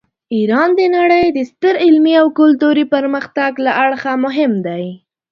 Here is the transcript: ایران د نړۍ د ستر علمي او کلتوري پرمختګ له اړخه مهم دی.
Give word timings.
ایران 0.35 0.69
د 0.79 0.81
نړۍ 0.97 1.25
د 1.31 1.39
ستر 1.49 1.73
علمي 1.83 2.13
او 2.21 2.27
کلتوري 2.39 2.85
پرمختګ 2.93 3.51
له 3.65 3.71
اړخه 3.83 4.13
مهم 4.25 4.53
دی. 4.67 4.85